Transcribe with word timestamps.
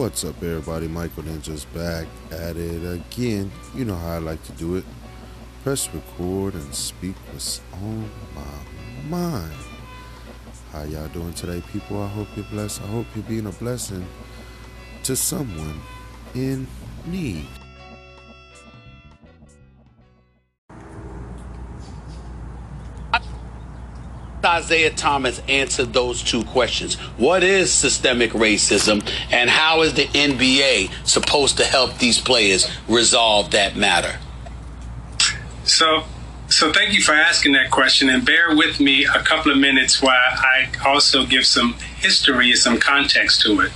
What's 0.00 0.24
up, 0.24 0.42
everybody? 0.42 0.88
Michael 0.88 1.24
Ninja's 1.24 1.66
back 1.66 2.06
at 2.30 2.56
it 2.56 2.90
again. 2.90 3.52
You 3.74 3.84
know 3.84 3.96
how 3.96 4.14
I 4.14 4.18
like 4.18 4.42
to 4.44 4.52
do 4.52 4.76
it. 4.76 4.84
Press 5.62 5.92
record 5.92 6.54
and 6.54 6.74
speak 6.74 7.14
what's 7.30 7.60
on 7.74 8.10
my 8.34 9.10
mind. 9.10 9.52
How 10.72 10.84
y'all 10.84 11.06
doing 11.08 11.34
today, 11.34 11.62
people? 11.70 12.02
I 12.02 12.08
hope 12.08 12.28
you're 12.34 12.46
blessed. 12.46 12.80
I 12.80 12.86
hope 12.86 13.08
you're 13.14 13.24
being 13.24 13.44
a 13.44 13.52
blessing 13.52 14.06
to 15.02 15.14
someone 15.14 15.78
in 16.34 16.66
need. 17.04 17.46
Isaiah 24.44 24.90
Thomas 24.90 25.40
answered 25.48 25.92
those 25.92 26.22
two 26.22 26.44
questions. 26.44 26.94
What 27.18 27.42
is 27.42 27.72
systemic 27.72 28.32
racism, 28.32 29.06
and 29.30 29.50
how 29.50 29.82
is 29.82 29.94
the 29.94 30.06
NBA 30.06 30.90
supposed 31.06 31.58
to 31.58 31.64
help 31.64 31.98
these 31.98 32.18
players 32.18 32.70
resolve 32.88 33.50
that 33.50 33.76
matter? 33.76 34.18
So, 35.64 36.04
so 36.48 36.72
thank 36.72 36.94
you 36.94 37.02
for 37.02 37.12
asking 37.12 37.52
that 37.52 37.70
question, 37.70 38.08
and 38.08 38.24
bear 38.24 38.56
with 38.56 38.80
me 38.80 39.04
a 39.04 39.22
couple 39.22 39.52
of 39.52 39.58
minutes 39.58 40.02
while 40.02 40.14
I 40.14 40.68
also 40.86 41.26
give 41.26 41.46
some 41.46 41.74
history 41.98 42.50
and 42.50 42.58
some 42.58 42.78
context 42.78 43.42
to 43.42 43.60
it. 43.60 43.72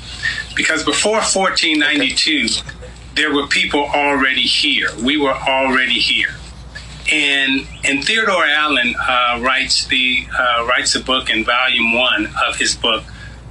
Because 0.57 0.83
before 0.83 1.19
1492, 1.19 2.61
okay. 2.61 2.77
there 3.15 3.35
were 3.35 3.47
people 3.47 3.85
already 3.85 4.43
here. 4.43 4.89
We 5.03 5.19
were 5.19 5.35
already 5.35 6.01
here. 6.01 6.35
And 7.13 7.67
and 7.85 8.03
Theodore 8.03 8.47
Allen 8.47 8.95
uh, 8.99 9.39
writes 9.43 9.87
the 9.87 10.27
uh, 10.37 10.67
writes 10.67 10.95
a 10.95 11.01
book 11.01 11.29
in 11.29 11.45
volume 11.45 11.95
one 11.95 12.29
of 12.47 12.57
his 12.57 12.75
book, 12.75 13.05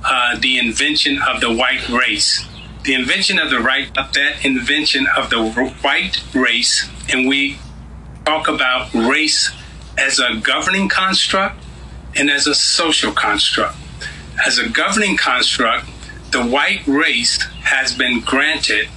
uh, 0.04 0.38
"The 0.40 0.58
Invention 0.58 1.20
of 1.22 1.42
the 1.42 1.54
White 1.54 1.88
Race." 1.90 2.46
The 2.84 2.96
invention 2.96 3.40
of 3.40 3.50
the 3.50 3.60
right 3.60 3.88
of 3.98 4.12
that 4.14 4.44
invention 4.44 5.08
of 5.16 5.30
the 5.30 5.42
white 5.82 6.22
race, 6.34 6.90
and 7.08 7.30
we 7.30 7.58
talk 8.26 8.50
about 8.50 8.94
race 8.94 9.52
as 9.98 10.20
a 10.20 10.36
governing 10.36 10.90
construct 10.90 11.64
and 12.16 12.30
as 12.30 12.48
a 12.48 12.56
social 12.56 13.12
construct. 13.12 13.78
As 14.46 14.58
a 14.58 14.68
governing 14.68 15.16
construct, 15.16 15.88
the 16.32 16.44
white 16.44 16.86
race 16.88 17.42
has 17.64 17.96
been 17.96 18.20
granted 18.22 18.90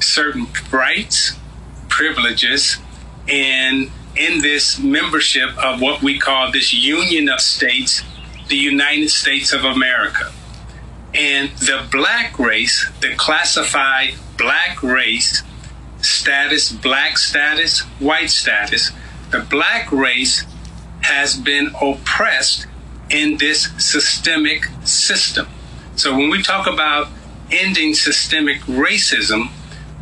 certain 0.00 0.46
rights, 0.70 1.32
privileges, 1.88 2.78
and 3.28 3.90
in 4.16 4.42
this 4.42 4.78
membership 4.78 5.50
of 5.58 5.80
what 5.80 6.02
we 6.02 6.18
call 6.18 6.52
this 6.52 6.72
Union 6.72 7.28
of 7.28 7.40
States, 7.40 8.02
the 8.48 8.56
United 8.56 9.08
States 9.10 9.52
of 9.52 9.64
America. 9.64 10.32
And 11.14 11.50
the 11.58 11.86
black 11.90 12.38
race, 12.38 12.90
the 13.00 13.14
classified 13.16 14.14
black 14.36 14.82
race, 14.82 15.42
status, 16.00 16.70
black 16.70 17.18
status, 17.18 17.80
white 17.98 18.30
status, 18.30 18.92
the 19.30 19.40
black 19.40 19.90
race 19.90 20.44
has 21.02 21.36
been 21.36 21.70
oppressed 21.80 22.66
in 23.10 23.36
this 23.38 23.70
systemic 23.78 24.66
system. 24.84 25.46
So 25.96 26.16
when 26.16 26.30
we 26.30 26.42
talk 26.42 26.66
about 26.66 27.08
ending 27.50 27.94
systemic 27.94 28.60
racism, 28.62 29.50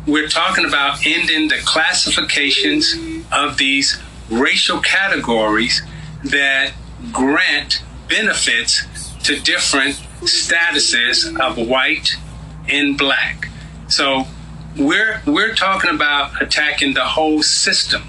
we're 0.07 0.27
talking 0.27 0.65
about 0.65 1.05
ending 1.05 1.47
the 1.47 1.59
classifications 1.63 2.95
of 3.33 3.57
these 3.57 4.01
racial 4.29 4.79
categories 4.79 5.81
that 6.23 6.73
grant 7.11 7.83
benefits 8.07 8.85
to 9.23 9.39
different 9.39 9.95
statuses 10.21 11.39
of 11.39 11.57
white 11.67 12.15
and 12.69 12.97
black. 12.97 13.49
So 13.87 14.25
we're 14.77 15.21
we're 15.25 15.55
talking 15.55 15.91
about 15.91 16.41
attacking 16.41 16.93
the 16.93 17.03
whole 17.03 17.41
system, 17.41 18.03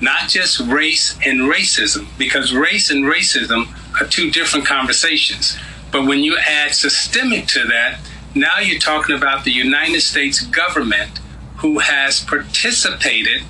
not 0.00 0.28
just 0.28 0.60
race 0.60 1.18
and 1.24 1.40
racism, 1.40 2.06
because 2.18 2.54
race 2.54 2.90
and 2.90 3.04
racism 3.04 3.68
are 4.00 4.06
two 4.06 4.30
different 4.30 4.66
conversations. 4.66 5.58
But 5.92 6.06
when 6.06 6.20
you 6.20 6.38
add 6.38 6.74
systemic 6.74 7.46
to 7.48 7.64
that, 7.64 8.00
now 8.34 8.58
you're 8.60 8.78
talking 8.78 9.16
about 9.16 9.44
the 9.44 9.50
United 9.50 10.00
States 10.00 10.40
government 10.46 11.18
who 11.56 11.80
has 11.80 12.20
participated 12.20 13.42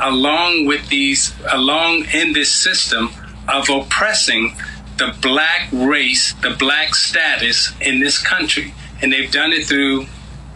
along 0.00 0.66
with 0.66 0.88
these, 0.88 1.34
along 1.50 2.04
in 2.12 2.32
this 2.32 2.52
system 2.52 3.10
of 3.48 3.68
oppressing 3.68 4.54
the 4.98 5.14
black 5.20 5.68
race, 5.72 6.34
the 6.42 6.50
black 6.58 6.94
status 6.94 7.72
in 7.80 8.00
this 8.00 8.18
country. 8.18 8.74
And 9.00 9.12
they've 9.12 9.30
done 9.30 9.52
it 9.52 9.66
through 9.66 10.06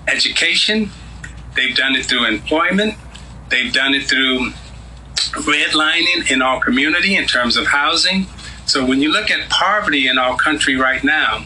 education, 0.08 0.90
they've 1.54 1.76
done 1.76 1.94
it 1.94 2.06
through 2.06 2.26
employment, 2.26 2.94
they've 3.48 3.72
done 3.72 3.94
it 3.94 4.08
through 4.08 4.50
redlining 5.44 6.30
in 6.30 6.42
our 6.42 6.60
community 6.60 7.16
in 7.16 7.26
terms 7.26 7.56
of 7.56 7.66
housing. 7.66 8.26
So 8.66 8.84
when 8.84 9.00
you 9.00 9.10
look 9.10 9.30
at 9.30 9.48
poverty 9.48 10.08
in 10.08 10.18
our 10.18 10.36
country 10.36 10.76
right 10.76 11.02
now, 11.02 11.44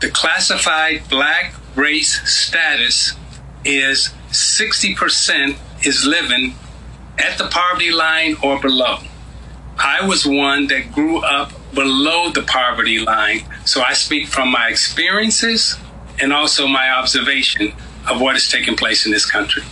the 0.00 0.10
classified 0.10 1.08
black 1.08 1.54
race 1.76 2.20
status 2.28 3.14
is 3.64 4.12
60% 4.30 5.56
is 5.86 6.04
living 6.04 6.54
at 7.18 7.38
the 7.38 7.46
poverty 7.48 7.90
line 7.90 8.36
or 8.42 8.60
below. 8.60 8.98
I 9.78 10.06
was 10.06 10.24
one 10.24 10.68
that 10.68 10.92
grew 10.92 11.18
up 11.18 11.52
below 11.74 12.30
the 12.30 12.42
poverty 12.42 13.00
line, 13.00 13.44
so 13.64 13.82
I 13.82 13.92
speak 13.92 14.28
from 14.28 14.50
my 14.50 14.68
experiences 14.68 15.76
and 16.20 16.32
also 16.32 16.66
my 16.66 16.90
observation 16.90 17.72
of 18.08 18.20
what 18.20 18.36
is 18.36 18.48
taking 18.50 18.76
place 18.76 19.06
in 19.06 19.12
this 19.12 19.26
country 19.26 19.64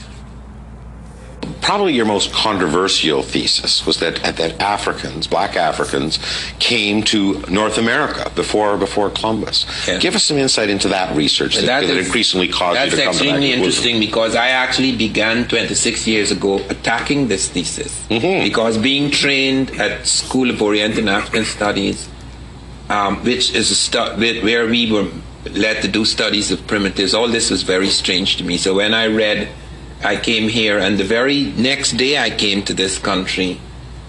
probably 1.63 1.95
your 1.95 2.05
most 2.05 2.33
controversial 2.33 3.23
thesis 3.23 3.87
was 3.87 3.99
that 4.01 4.17
that 4.37 4.61
Africans, 4.61 5.27
black 5.27 5.57
Africans, 5.57 6.19
came 6.59 7.03
to 7.05 7.41
North 7.49 7.79
America 7.79 8.31
before 8.35 8.77
before 8.77 9.09
Columbus. 9.11 9.65
Yeah. 9.87 9.99
Give 9.99 10.15
us 10.15 10.25
some 10.25 10.37
insight 10.37 10.69
into 10.69 10.89
that 10.89 11.17
research 11.17 11.55
that, 11.55 11.67
that, 11.67 11.87
that 11.87 11.97
is, 11.97 12.07
increasingly 12.07 12.49
caused 12.49 12.79
you 12.81 12.91
to 12.91 12.97
come 12.97 13.05
That's 13.07 13.17
extremely 13.17 13.53
interesting 13.53 14.01
because 14.01 14.35
I 14.35 14.49
actually 14.49 14.97
began 14.97 15.49
26 15.49 16.07
years 16.07 16.31
ago 16.31 16.59
attacking 16.69 17.29
this 17.29 17.49
thesis 17.49 18.07
mm-hmm. 18.09 18.45
because 18.45 18.77
being 18.77 19.11
trained 19.11 19.71
at 19.81 20.07
School 20.07 20.51
of 20.51 20.61
Orient 20.61 20.99
and 20.99 21.09
African 21.09 21.45
Studies, 21.45 22.09
um, 22.91 23.25
which 23.25 23.55
is 23.55 23.71
a 23.71 23.75
stu- 23.77 24.17
where 24.19 24.67
we 24.67 24.91
were 24.91 25.09
led 25.51 25.83
to 25.83 25.89
do 25.89 26.05
studies 26.05 26.51
of 26.51 26.67
primitives, 26.67 27.15
all 27.15 27.29
this 27.29 27.51
was 27.51 27.63
very 27.63 27.89
strange 27.89 28.37
to 28.37 28.45
me. 28.45 28.57
So 28.57 28.75
when 28.75 28.95
I 28.95 29.07
read 29.07 29.49
I 30.05 30.17
came 30.17 30.49
here, 30.49 30.79
and 30.79 30.99
the 30.99 31.05
very 31.05 31.53
next 31.57 31.93
day 31.93 32.19
I 32.19 32.31
came 32.31 32.63
to 32.65 32.75
this 32.75 32.99
country, 32.99 33.61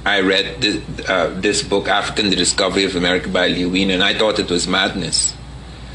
I 0.06 0.22
read 0.22 0.62
the, 0.62 0.82
uh, 1.08 1.40
this 1.40 1.64
book, 1.64 1.88
African 1.88 2.30
The 2.30 2.36
Discovery 2.36 2.84
of 2.84 2.96
America 2.96 3.30
by 3.30 3.48
Lewin, 3.48 3.92
and 3.92 4.04
I 4.04 4.14
thought 4.14 4.40
it 4.40 4.50
was 4.50 4.68
madness. 4.68 5.34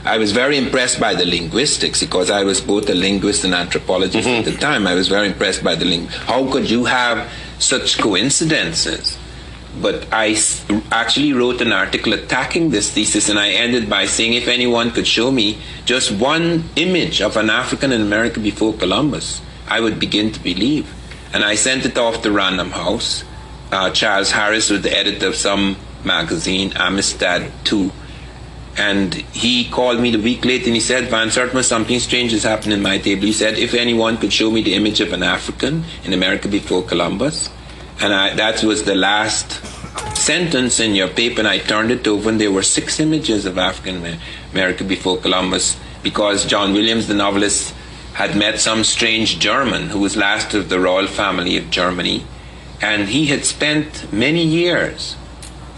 I 0.05 0.17
was 0.17 0.33
very 0.33 0.57
impressed 0.57 1.01
by 1.01 1.15
the 1.15 1.27
linguistics 1.27 2.01
because 2.01 2.31
I 2.31 2.45
was 2.45 2.61
both 2.61 2.89
a 2.89 2.95
linguist 2.95 3.45
and 3.45 3.53
anthropologist 3.53 4.27
mm-hmm. 4.27 4.49
at 4.49 4.55
the 4.55 4.59
time. 4.59 4.87
I 4.87 4.95
was 4.95 5.09
very 5.09 5.27
impressed 5.27 5.63
by 5.63 5.75
the 5.75 5.85
ling. 5.85 6.07
How 6.07 6.51
could 6.51 6.71
you 6.71 6.85
have 6.85 7.31
such 7.59 7.99
coincidences? 7.99 9.19
But 9.83 10.07
I 10.13 10.37
actually 10.91 11.33
wrote 11.35 11.61
an 11.61 11.73
article 11.73 12.15
attacking 12.15 12.71
this 12.71 12.91
thesis, 12.91 13.29
and 13.29 13.39
I 13.39 13.51
ended 13.51 13.91
by 13.91 14.07
saying 14.07 14.33
if 14.33 14.49
anyone 14.49 14.93
could 14.93 15.07
show 15.07 15.31
me 15.31 15.59
just 15.85 16.11
one 16.13 16.65
image 16.77 17.21
of 17.21 17.37
an 17.37 17.51
African 17.51 17.93
in 17.93 18.01
America 18.01 18.41
before 18.41 18.73
Columbus, 18.73 19.43
I 19.69 19.81
would 19.81 19.99
begin 19.99 20.33
to 20.33 20.41
believe. 20.41 20.93
And 21.33 21.45
I 21.45 21.55
sent 21.55 21.85
it 21.85 21.99
off 21.99 22.23
to 22.23 22.31
Random 22.31 22.71
House. 22.71 23.25
Uh, 23.71 23.91
Charles 23.91 24.31
Harris 24.31 24.71
was 24.71 24.83
the 24.83 24.97
editor 24.97 25.29
of 25.29 25.37
some 25.37 25.77
magazine, 26.05 26.73
Amistad 26.77 27.51
2. 27.65 27.93
And 28.79 29.13
he 29.13 29.69
called 29.69 30.01
me 30.01 30.13
the 30.13 30.23
week 30.23 30.45
later 30.45 30.67
and 30.67 30.75
he 30.75 30.81
said, 30.81 31.09
Van 31.11 31.29
Sertima, 31.29 31.65
something 31.65 31.99
strange 31.99 32.31
has 32.31 32.45
happened 32.45 32.73
in 32.73 32.81
my 32.81 32.99
table. 32.99 33.23
He 33.23 33.33
said, 33.33 33.59
if 33.59 33.75
anyone 33.75 34.17
could 34.17 34.33
show 34.33 34.51
me 34.51 34.63
the 34.63 34.75
image 34.75 35.01
of 35.01 35.13
an 35.13 35.25
African 35.25 35.85
in 36.05 36.13
America 36.13 36.49
before 36.49 36.83
Columbus. 36.83 37.51
And 38.01 38.15
I, 38.15 38.35
that 38.35 38.63
was 38.63 38.85
the 38.85 38.95
last 38.95 39.65
sentence 40.17 40.79
in 40.79 40.95
your 40.95 41.09
paper. 41.09 41.41
And 41.41 41.49
I 41.49 41.59
turned 41.59 41.91
it 41.91 42.07
over 42.07 42.31
and 42.31 42.41
there 42.41 42.53
were 42.53 42.63
six 42.63 43.01
images 43.01 43.47
of 43.47 43.59
African 43.59 44.19
America 44.53 44.85
before 44.85 45.19
Columbus 45.19 45.77
because 46.05 46.47
John 46.47 46.73
Williams, 46.73 47.09
the 47.09 47.15
novelist, 47.15 47.75
had 48.19 48.35
met 48.35 48.59
some 48.59 48.83
strange 48.83 49.39
German 49.39 49.91
who 49.91 50.01
was 50.01 50.17
last 50.17 50.53
of 50.53 50.69
the 50.69 50.81
royal 50.81 51.07
family 51.07 51.57
of 51.57 51.71
Germany, 51.71 52.27
and 52.83 53.09
he 53.09 53.27
had 53.27 53.45
spent 53.45 54.13
many 54.13 54.43
years 54.43 55.15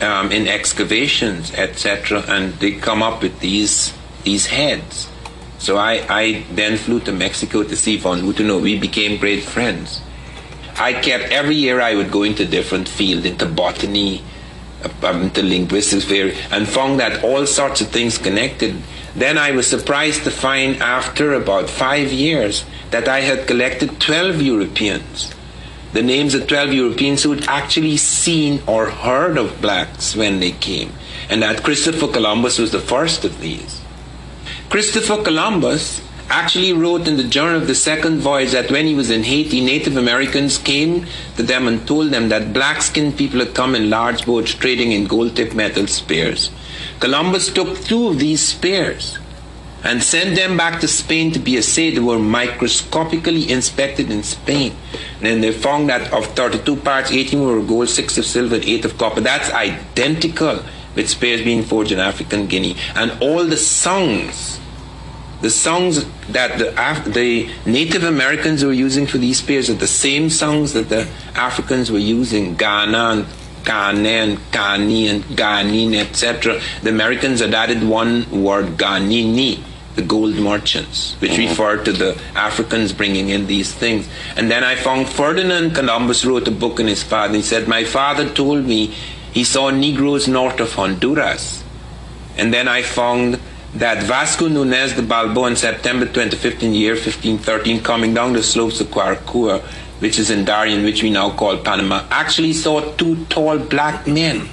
um, 0.00 0.32
in 0.32 0.48
excavations, 0.48 1.52
etc., 1.52 2.25
and 2.28 2.54
they 2.54 2.72
come 2.72 3.02
up 3.02 3.20
with 3.20 3.40
these 3.40 3.92
these 4.25 4.46
heads. 4.46 5.10
So 5.58 5.76
I, 5.76 5.92
I 6.08 6.46
then 6.50 6.78
flew 6.78 7.00
to 7.00 7.12
Mexico 7.12 7.62
to 7.62 7.76
see 7.76 7.98
von 7.98 8.22
Wuthenau. 8.22 8.62
We 8.62 8.78
became 8.78 9.20
great 9.20 9.43
friends. 9.43 10.00
I 10.76 10.94
kept 10.94 11.25
every 11.25 11.56
year 11.56 11.78
I 11.82 11.94
would 11.94 12.10
go 12.10 12.22
into 12.22 12.46
different 12.46 12.88
field, 12.88 13.26
into 13.26 13.44
botany, 13.44 14.25
um, 15.03 15.29
the 15.31 15.43
linguistics 15.43 16.05
theory, 16.05 16.37
and 16.50 16.69
found 16.69 17.00
that 17.00 17.23
all 17.25 17.47
sorts 17.47 17.81
of 17.81 17.88
things 17.88 18.19
connected. 18.19 18.77
Then 19.15 19.38
I 19.38 19.50
was 19.50 19.67
surprised 19.67 20.25
to 20.25 20.31
find 20.31 20.81
after 20.82 21.35
about 21.35 21.69
five 21.69 22.12
years 22.12 22.65
that 22.91 23.09
I 23.09 23.21
had 23.21 23.47
collected 23.47 24.00
12 24.00 24.41
Europeans. 24.41 25.35
The 25.93 26.03
names 26.03 26.35
of 26.35 26.47
12 26.47 26.73
Europeans 26.73 27.23
who 27.23 27.32
had 27.32 27.49
actually 27.49 27.97
seen 27.97 28.62
or 28.67 28.91
heard 28.91 29.37
of 29.37 29.61
blacks 29.61 30.15
when 30.15 30.38
they 30.38 30.53
came, 30.53 30.93
and 31.29 31.43
that 31.43 31.65
Christopher 31.65 32.06
Columbus 32.06 32.59
was 32.59 32.71
the 32.71 32.81
first 32.81 33.25
of 33.25 33.41
these. 33.41 33.81
Christopher 34.69 35.23
Columbus 35.23 36.00
actually 36.31 36.73
wrote 36.73 37.09
in 37.09 37.17
the 37.17 37.25
journal 37.25 37.61
of 37.61 37.67
the 37.67 37.75
second 37.75 38.21
voyage 38.21 38.53
that 38.53 38.71
when 38.71 38.87
he 38.87 38.94
was 38.94 39.11
in 39.11 39.25
Haiti, 39.25 39.61
Native 39.61 39.97
Americans 39.97 40.59
came 40.59 41.06
to 41.37 41.43
them 41.43 41.67
and 41.67 41.87
told 41.87 42.11
them 42.11 42.29
that 42.29 42.53
black 42.53 42.82
skinned 42.82 43.19
people 43.19 43.41
had 43.41 43.55
come 43.55 43.75
in 43.75 43.91
large 43.91 44.25
boats 44.25 44.55
trading 44.55 44.93
in 44.93 45.06
gold 45.06 45.35
tipped 45.35 45.55
metal 45.55 45.87
spears. 45.88 46.50
Columbus 47.00 47.53
took 47.53 47.79
two 47.81 48.09
of 48.09 48.19
these 48.21 48.41
spears 48.41 49.19
and 49.82 50.03
sent 50.03 50.37
them 50.37 50.56
back 50.56 50.81
to 50.81 50.87
Spain 50.88 51.32
to 51.32 51.38
be 51.38 51.56
assayed. 51.56 51.97
They 51.97 52.00
were 52.00 52.19
microscopically 52.19 53.50
inspected 53.50 54.11
in 54.11 54.23
Spain. 54.23 54.77
And 55.17 55.23
then 55.23 55.41
they 55.41 55.53
found 55.53 55.88
that 55.88 56.12
of 56.12 56.27
32 56.27 56.77
parts, 56.77 57.11
18 57.11 57.41
were 57.41 57.62
gold, 57.62 57.88
6 57.88 58.19
of 58.19 58.25
silver, 58.25 58.61
8 58.62 58.85
of 58.85 58.99
copper. 58.99 59.21
That's 59.21 59.50
identical 59.53 60.62
with 60.94 61.09
spears 61.09 61.43
being 61.43 61.62
forged 61.65 61.93
in 61.93 61.99
African 61.99 62.47
Guinea. 62.47 62.77
And 62.94 63.12
all 63.23 63.44
the 63.44 63.56
songs 63.56 64.61
the 65.40 65.50
songs 65.50 66.04
that 66.28 66.58
the, 66.58 66.70
Af- 66.72 67.04
the 67.06 67.48
Native 67.66 68.04
Americans 68.04 68.64
were 68.64 68.72
using 68.72 69.06
for 69.06 69.19
these 69.19 69.38
spears 69.38 69.70
are 69.70 69.75
the 69.75 69.87
same 69.87 70.31
songs 70.31 70.72
that 70.75 70.88
the 70.88 71.08
Africans 71.34 71.90
were 71.90 71.98
using, 71.98 72.56
Ghana 72.56 72.98
and 72.98 73.26
Kane 73.64 74.06
and 74.06 74.38
Kani 74.52 75.06
and 75.06 75.25
Ganin, 75.37 75.94
etc. 75.94 76.60
The 76.82 76.90
Americans 76.90 77.40
had 77.40 77.54
added 77.54 77.87
one 77.87 78.42
word, 78.42 78.76
Ganini, 78.76 79.62
the 79.96 80.02
gold 80.02 80.34
merchants, 80.37 81.14
which 81.20 81.32
mm-hmm. 81.32 81.48
referred 81.48 81.84
to 81.84 81.93
the 81.93 82.20
Africans 82.34 82.93
bringing 82.93 83.28
in 83.28 83.46
these 83.46 83.72
things. 83.72 84.08
And 84.36 84.50
then 84.50 84.64
I 84.64 84.76
found 84.76 85.08
Ferdinand 85.08 85.75
Columbus 85.75 86.25
wrote 86.25 86.48
a 86.48 86.52
book 86.52 86.81
in 86.81 86.86
his 86.86 87.02
father. 87.02 87.34
He 87.34 87.43
said, 87.43 87.69
My 87.69 87.84
father 87.84 88.28
told 88.28 88.64
me 88.64 88.86
he 89.32 89.44
saw 89.44 89.70
Negroes 89.70 90.28
north 90.28 90.60
of 90.60 90.72
Honduras. 90.72 91.62
And 92.36 92.54
then 92.54 92.69
I 92.69 92.82
found 92.82 93.40
that 93.75 94.02
Vasco 94.02 94.49
Nunez 94.49 94.94
de 94.94 95.02
Balboa 95.02 95.49
in 95.49 95.56
September 95.56 96.05
2015, 96.05 96.75
year 96.75 96.94
1513, 96.94 97.82
coming 97.82 98.14
down 98.14 98.32
the 98.32 98.43
slopes 98.43 98.81
of 98.81 98.88
Quarequa, 98.88 99.61
which 100.00 100.19
is 100.19 100.31
in 100.31 100.44
Darien, 100.44 100.82
which 100.82 101.02
we 101.02 101.11
now 101.11 101.31
call 101.31 101.56
Panama, 101.58 102.05
actually 102.11 102.52
saw 102.52 102.81
two 102.96 103.25
tall 103.26 103.58
black 103.58 104.06
men 104.06 104.49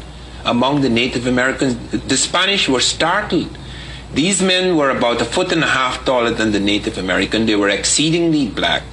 among 0.45 0.81
the 0.81 0.89
Native 0.89 1.25
Americans. 1.25 1.75
The 1.91 2.17
Spanish 2.17 2.69
were 2.69 2.79
startled. 2.79 3.57
These 4.13 4.41
men 4.41 4.77
were 4.77 4.89
about 4.89 5.21
a 5.21 5.25
foot 5.25 5.51
and 5.51 5.63
a 5.63 5.67
half 5.67 6.05
taller 6.05 6.31
than 6.31 6.51
the 6.51 6.59
Native 6.59 6.97
American. 6.97 7.45
They 7.45 7.55
were 7.55 7.69
exceedingly 7.69 8.47
black. 8.47 8.83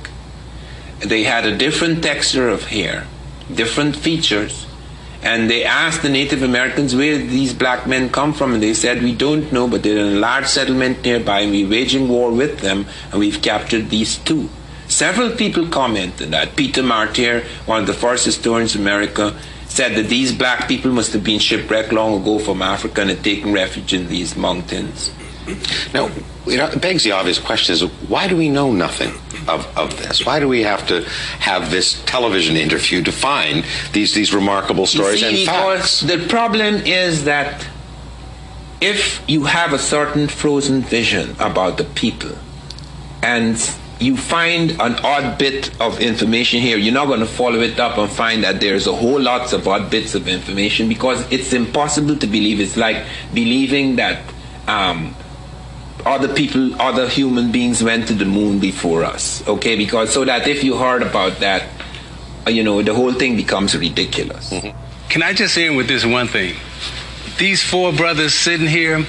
They 1.01 1.25
had 1.25 1.45
a 1.45 1.57
different 1.57 2.03
texture 2.03 2.49
of 2.49 2.65
hair, 2.65 3.07
different 3.53 3.95
features, 3.95 4.64
and 5.25 5.49
they 5.49 5.65
asked 5.65 6.03
the 6.03 6.11
Native 6.11 6.43
Americans 6.43 6.95
where 6.95 7.17
these 7.17 7.55
black 7.55 7.87
men 7.87 8.11
come 8.11 8.35
from, 8.35 8.53
and 8.53 8.63
they 8.63 8.75
said, 8.75 9.03
We 9.03 9.15
don't 9.15 9.51
know, 9.51 9.67
but 9.67 9.83
they're 9.83 9.97
in 9.97 10.17
a 10.17 10.21
large 10.21 10.47
settlement 10.47 11.03
nearby, 11.03 11.41
and 11.41 11.51
we're 11.51 11.69
waging 11.69 12.09
war 12.09 12.31
with 12.31 12.61
them, 12.61 12.87
and 13.11 13.19
we've 13.19 13.41
captured 13.41 13.89
these 13.89 14.19
two. 14.19 14.51
Several 14.87 15.31
people 15.31 15.67
commented 15.69 16.31
that. 16.33 16.57
Peter 16.57 16.83
Martyr, 16.83 17.43
one 17.65 17.81
of 17.81 17.87
the 17.87 17.95
first 17.95 18.27
historians 18.27 18.75
in 18.75 18.83
America, 18.83 19.35
said 19.67 19.97
that 19.97 20.09
these 20.09 20.33
black 20.33 20.69
people 20.69 20.93
must 20.93 21.15
have 21.15 21.25
been 21.25 21.39
shipwrecked 21.39 21.91
long 21.91 22.21
ago 22.21 22.39
from 22.39 22.61
Africa 22.61 23.01
and 23.01 23.11
had 23.11 23.25
taken 23.25 23.53
refuge 23.53 23.95
in 23.95 24.09
these 24.09 24.37
mountains. 24.37 25.11
Now, 25.93 26.11
it 26.47 26.81
begs 26.81 27.05
the 27.05 27.13
obvious 27.13 27.39
question 27.39 27.75
is 27.75 27.83
why 28.09 28.29
do 28.29 28.37
we 28.37 28.49
know 28.49 28.73
nothing 28.73 29.13
of, 29.49 29.67
of 29.77 29.97
this? 29.99 30.25
Why 30.25 30.41
do 30.41 30.49
we 30.49 30.63
have 30.63 30.87
to 30.89 31.03
have 31.41 31.71
this 31.71 32.03
television 32.05 32.57
interview 32.57 33.03
to 33.03 33.13
find 33.13 33.65
these, 33.93 34.15
these 34.15 34.35
remarkable 34.35 34.87
stories 34.87 35.21
see, 35.21 35.41
and 35.41 35.47
facts? 35.47 36.01
The 36.01 36.27
problem 36.29 36.77
is 36.77 37.25
that 37.25 37.67
if 38.81 39.23
you 39.29 39.45
have 39.45 39.73
a 39.73 39.79
certain 39.79 40.29
frozen 40.29 40.83
vision 40.83 41.37
about 41.39 41.79
the 41.79 41.85
people 41.85 42.37
and 43.23 43.57
you 44.01 44.17
find 44.17 44.73
an 44.73 44.97
odd 45.05 45.39
bit 45.39 45.81
of 45.81 46.01
information 46.01 46.61
here, 46.61 46.77
you're 46.77 46.93
not 46.93 47.07
going 47.07 47.21
to 47.21 47.27
follow 47.27 47.61
it 47.61 47.79
up 47.79 47.97
and 47.97 48.11
find 48.11 48.45
that 48.45 48.61
there's 48.61 48.87
a 48.87 48.95
whole 48.95 49.21
lots 49.21 49.53
of 49.53 49.67
odd 49.69 49.91
bits 49.91 50.15
of 50.15 50.29
information 50.29 50.89
because 50.89 51.31
it's 51.33 51.53
impossible 51.53 52.17
to 52.17 52.27
believe. 52.27 52.61
It's 52.61 52.77
like 52.77 53.07
believing 53.33 53.97
that 53.97 54.23
um, 54.67 55.15
other 56.07 56.33
people, 56.33 56.81
other 56.81 57.09
human 57.09 57.51
beings 57.51 57.83
went 57.83 58.09
to 58.09 58.15
the 58.15 58.25
moon 58.25 58.59
before 58.59 59.05
us. 59.05 59.47
Okay, 59.49 59.77
because 59.77 60.13
so 60.13 60.25
that 60.25 60.47
if 60.47 60.63
you 60.63 60.77
heard 60.77 61.03
about 61.03 61.39
that, 61.41 61.69
uh, 62.47 62.51
you 62.51 62.63
know, 62.63 62.83
the 62.83 62.95
whole 62.95 63.13
thing 63.13 63.37
becomes 63.37 63.77
ridiculous. 63.77 64.51
Mm-hmm. 64.51 65.09
Can 65.09 65.23
I 65.23 65.33
just 65.33 65.57
end 65.57 65.77
with 65.77 65.89
this 65.89 66.05
one 66.05 66.29
thing? 66.29 66.57
These 67.39 67.63
four 67.63 67.93
brothers 67.93 68.35
sitting 68.35 68.67
here, 68.67 69.05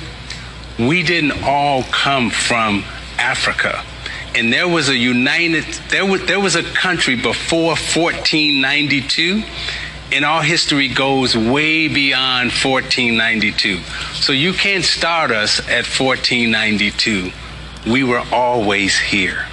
we 0.80 1.04
didn't 1.04 1.44
all 1.44 1.84
come 1.84 2.30
from 2.30 2.84
Africa. 3.18 3.84
And 4.36 4.52
there 4.52 4.68
was 4.68 4.90
a 4.90 4.96
united, 4.96 5.64
there 5.90 6.06
was, 6.06 6.26
there 6.26 6.40
was 6.40 6.56
a 6.56 6.64
country 6.64 7.16
before 7.16 7.76
1492 7.76 9.44
and 10.12 10.24
our 10.24 10.44
history 10.44 10.88
goes 10.88 11.36
way 11.36 11.88
beyond 11.88 12.52
1492. 12.52 13.80
So 14.14 14.34
you 14.34 14.54
can't 14.54 14.84
start 14.84 15.32
us 15.32 15.60
at 15.60 15.86
1492. 15.86 17.32
We 17.92 18.04
were 18.04 18.24
always 18.32 18.98
here. 18.98 19.46